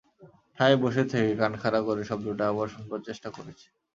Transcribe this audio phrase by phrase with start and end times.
[0.57, 3.67] ঠায় বসে থেকে কান খাড়া করে শব্দটা আবার শুনবার চেষ্টা করেছে।